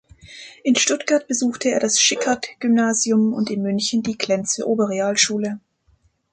In 0.63 0.73
Stuttgart 0.75 1.27
besuchte 1.27 1.69
er 1.69 1.79
das 1.79 1.99
Schickhardt-Gymnasium 1.99 3.33
und 3.33 3.51
in 3.51 3.61
München 3.61 4.01
die 4.01 4.17
Klenze-Oberrealschule. 4.17 5.59